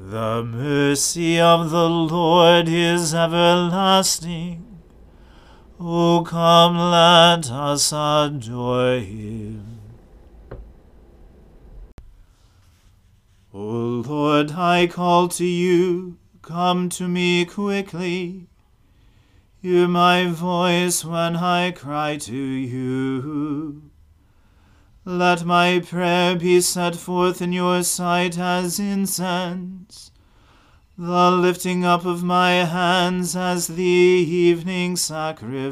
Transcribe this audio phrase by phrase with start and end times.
[0.00, 4.78] The mercy of the Lord is everlasting.
[5.80, 9.80] O come, let us adore him.
[13.52, 18.46] O Lord, I call to you, come to me quickly.
[19.60, 23.87] Hear my voice when I cry to you.
[25.10, 30.10] Let my prayer be set forth in your sight as incense,
[30.98, 35.70] the lifting up of my hands as the evening sacrifice.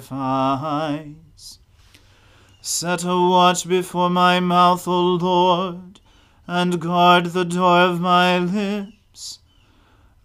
[2.63, 6.01] Set a watch before my mouth, O Lord
[6.47, 9.41] and guard the door of my lips.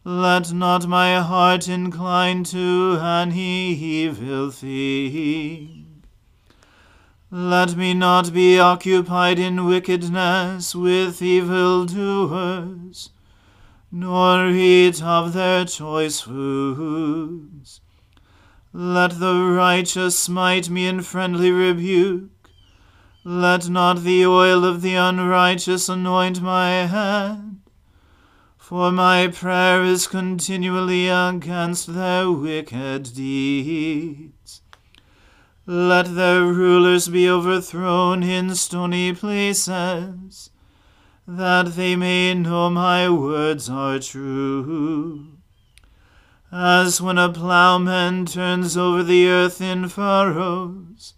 [0.06, 5.81] Let not my heart incline to any evil thing.
[7.32, 13.10] Let me not be occupied in wickedness with evil doers,
[13.92, 17.82] nor eat of their choice foods.
[18.74, 22.32] Let the righteous smite me in friendly rebuke
[23.24, 27.60] let not the oil of the unrighteous anoint my head,
[28.58, 34.41] for my prayer is continually against their wicked deeds.
[35.74, 40.50] Let their rulers be overthrown in stony places,
[41.26, 45.38] that they may know my words are true.
[46.52, 51.14] As when a plowman turns over the earth in furrows,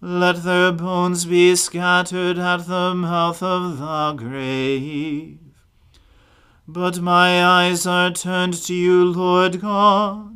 [0.00, 5.40] let their bones be scattered at the mouth of the grave.
[6.68, 10.33] But my eyes are turned to you, Lord God.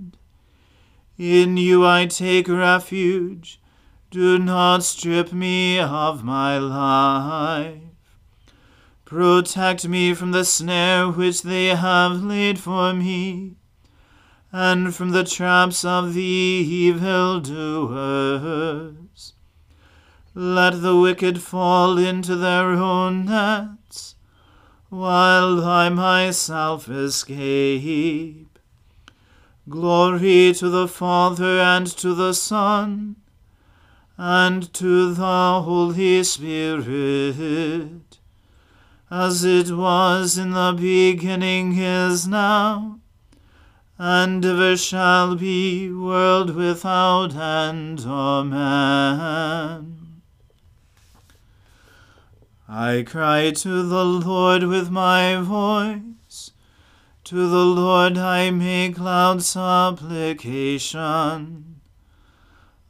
[1.18, 3.60] In you I take refuge.
[4.08, 7.82] Do not strip me of my life.
[9.04, 13.56] Protect me from the snare which they have laid for me,
[14.52, 17.48] and from the traps of the evildoers.
[20.34, 24.14] Let the wicked fall into their own nets,
[24.88, 28.47] while I myself escape.
[29.68, 33.16] Glory to the Father and to the Son
[34.16, 38.18] and to the Holy Spirit,
[39.10, 42.98] as it was in the beginning is now
[43.98, 48.04] and ever shall be, world without end.
[48.06, 49.96] Amen.
[52.68, 56.17] I cry to the Lord with my voice.
[57.28, 61.80] To the Lord I make loud supplication.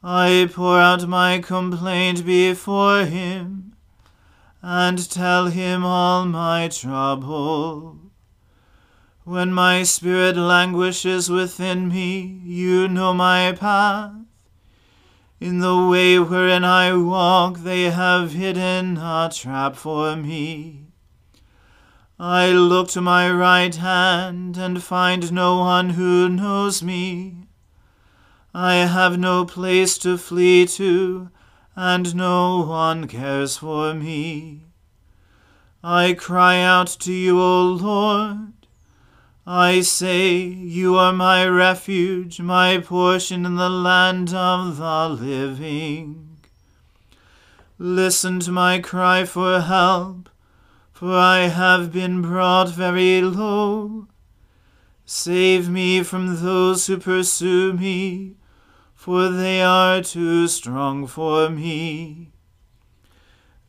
[0.01, 3.75] I pour out my complaint before him,
[4.61, 7.97] and tell him all my trouble.
[9.25, 14.13] When my spirit languishes within me, you know my path.
[15.41, 20.88] In the way wherein I walk, they have hidden a trap for me.
[22.19, 27.47] I look to my right hand and find no one who knows me.
[28.53, 31.29] I have no place to flee to,
[31.77, 34.65] and no one cares for me.
[35.81, 38.51] I cry out to you, O Lord.
[39.47, 46.37] I say, You are my refuge, my portion in the land of the living.
[47.77, 50.29] Listen to my cry for help,
[50.99, 54.09] for I have been brought very low.
[55.05, 58.35] Save me from those who pursue me,
[58.95, 62.33] for they are too strong for me.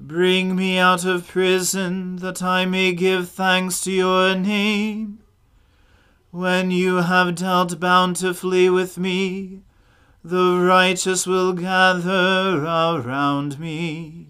[0.01, 5.21] Bring me out of prison, that I may give thanks to your name.
[6.33, 9.61] When you have dealt bountifully with me,
[10.25, 14.30] the righteous will gather around me.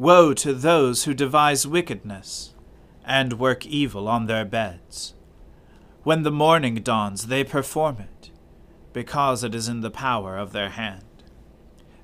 [0.00, 2.54] Woe to those who devise wickedness
[3.04, 5.12] and work evil on their beds.
[6.04, 8.30] When the morning dawns, they perform it,
[8.94, 11.04] because it is in the power of their hand.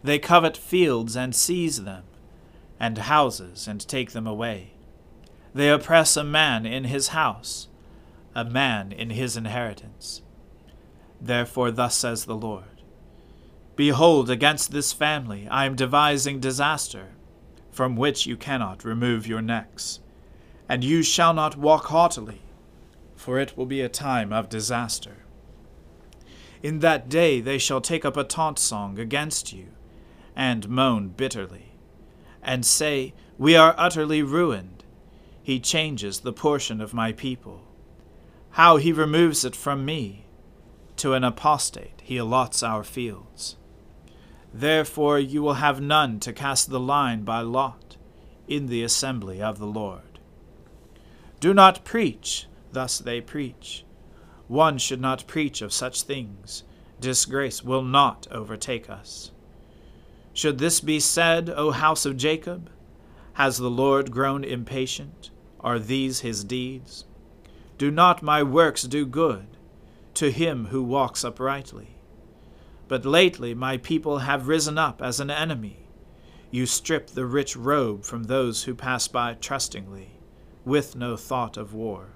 [0.05, 2.05] They covet fields and seize them,
[2.79, 4.75] and houses and take them away.
[5.55, 7.69] They oppress a man in his house,
[8.35, 10.21] a man in his inheritance.
[11.19, 12.83] Therefore, thus says the Lord
[13.75, 17.16] Behold, against this family I am devising disaster,
[17.77, 20.01] from which you cannot remove your necks.
[20.67, 22.41] And you shall not walk haughtily,
[23.15, 25.19] for it will be a time of disaster.
[26.63, 29.67] In that day they shall take up a taunt song against you,
[30.35, 31.75] and moan bitterly,
[32.43, 34.83] and say, We are utterly ruined.
[35.43, 37.61] He changes the portion of my people.
[38.53, 40.25] How he removes it from me!
[40.97, 43.57] To an apostate he allots our fields.
[44.59, 47.99] Therefore you will have none to cast the line by lot
[48.49, 50.19] in the assembly of the Lord.
[51.41, 53.85] Do not preach, thus they preach.
[54.49, 56.63] One should not preach of such things.
[56.99, 59.31] Disgrace will not overtake us.
[60.33, 62.71] Should this be said, O house of Jacob?
[63.35, 65.29] Has the Lord grown impatient?
[65.61, 67.05] Are these his deeds?
[67.77, 69.49] Do not my works do good
[70.15, 71.96] to him who walks uprightly?
[72.89, 75.89] But lately my people have risen up as an enemy.
[76.51, 80.21] You strip the rich robe from those who pass by trustingly,
[80.65, 82.11] with no thought of war.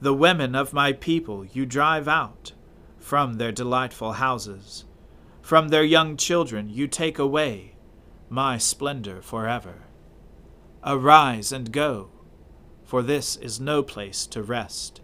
[0.00, 2.52] The women of my people you drive out
[2.98, 4.84] from their delightful houses.
[5.42, 7.74] From their young children you take away
[8.28, 9.82] my splendor forever.
[10.84, 12.08] Arise and go,
[12.82, 15.00] for this is no place to rest,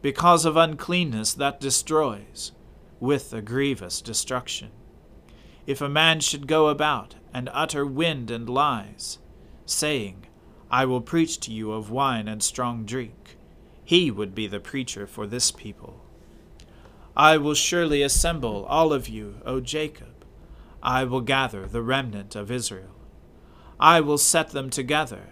[0.00, 2.52] because of uncleanness that destroys
[3.02, 4.70] with a grievous destruction.
[5.66, 9.18] If a man should go about and utter wind and lies,
[9.66, 10.26] saying,
[10.70, 13.36] I will preach to you of wine and strong drink,
[13.84, 16.00] he would be the preacher for this people.
[17.16, 20.24] I will surely assemble all of you, O Jacob.
[20.80, 22.94] I will gather the remnant of Israel.
[23.80, 25.30] I will set them together,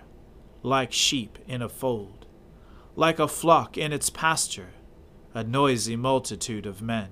[0.64, 2.26] like sheep in a fold,
[2.96, 4.70] like a flock in its pasture,
[5.32, 7.10] a noisy multitude of men.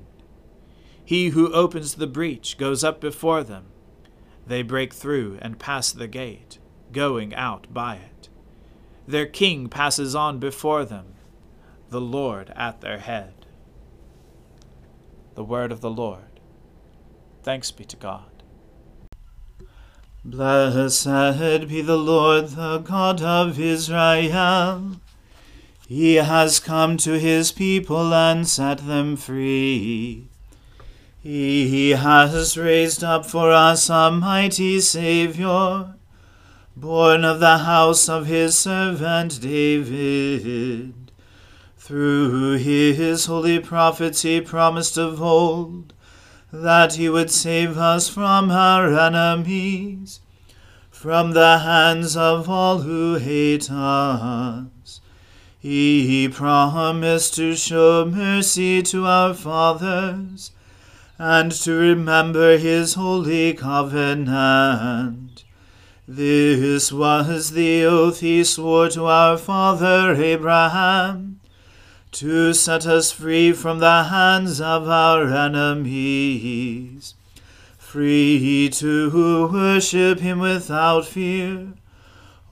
[1.08, 3.68] He who opens the breach goes up before them.
[4.46, 6.58] They break through and pass the gate,
[6.92, 8.28] going out by it.
[9.06, 11.14] Their king passes on before them,
[11.88, 13.46] the Lord at their head.
[15.34, 16.40] The word of the Lord.
[17.42, 18.42] Thanks be to God.
[20.22, 21.06] Blessed
[21.68, 24.96] be the Lord, the God of Israel.
[25.88, 30.27] He has come to his people and set them free.
[31.20, 35.96] He has raised up for us a mighty Saviour,
[36.76, 41.10] born of the house of his servant David.
[41.76, 45.92] Through his holy prophets he promised of old
[46.52, 50.20] that he would save us from our enemies,
[50.88, 55.00] from the hands of all who hate us.
[55.58, 60.52] He promised to show mercy to our fathers
[61.18, 65.44] and to remember his holy covenant.
[66.06, 71.40] This was the oath he swore to our father Abraham,
[72.12, 77.14] to set us free from the hands of our enemies,
[77.76, 81.74] free to worship him without fear,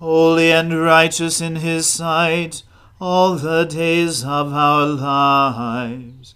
[0.01, 2.63] holy and righteous in his sight
[3.01, 6.36] all the days of our lives.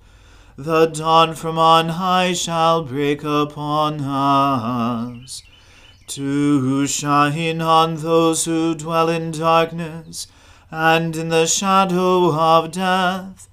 [0.57, 5.43] the dawn from on high shall break upon us,
[6.07, 10.27] to shine on those who dwell in darkness
[10.69, 13.47] and in the shadow of death,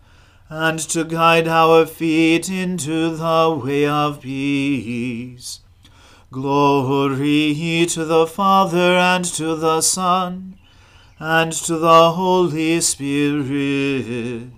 [0.48, 5.60] and to guide our feet into the way of peace.
[6.30, 10.58] Glory to the Father and to the Son
[11.18, 14.57] and to the Holy Spirit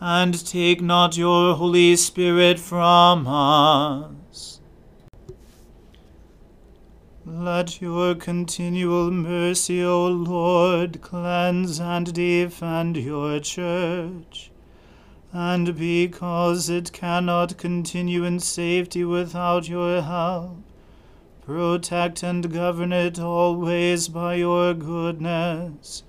[0.00, 4.60] and take not your Holy Spirit from us.
[7.24, 14.50] Let your continual mercy, O Lord, cleanse and defend your church
[15.32, 20.56] and because it cannot continue in safety without your help,
[21.44, 26.02] protect and govern it always by your goodness.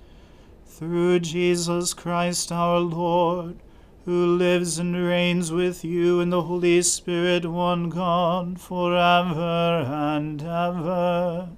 [0.66, 3.56] Through Jesus Christ our Lord,
[4.04, 10.40] who lives and reigns with you in the Holy Spirit, one God, for ever and
[10.42, 11.48] ever.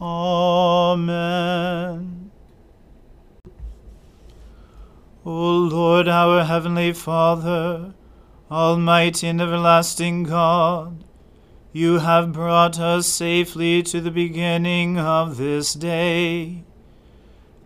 [0.00, 1.06] Amen.
[5.24, 7.94] O Lord, our heavenly Father,
[8.48, 11.02] almighty and everlasting God,
[11.72, 16.62] you have brought us safely to the beginning of this day.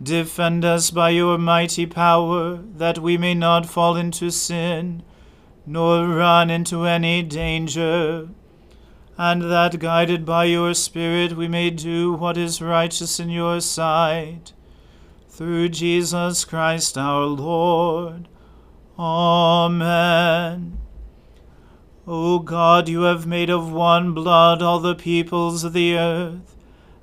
[0.01, 5.03] Defend us by your mighty power, that we may not fall into sin,
[5.65, 8.29] nor run into any danger,
[9.17, 14.53] and that guided by your Spirit we may do what is righteous in your sight
[15.29, 18.27] through Jesus Christ our Lord.
[18.97, 20.77] Amen.
[22.07, 26.55] O God, you have made of one blood all the peoples of the earth,